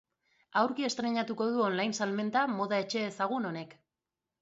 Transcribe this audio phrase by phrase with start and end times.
[0.61, 3.81] Aurki estreinatuko du online salmenta moda etxe ezagun honek.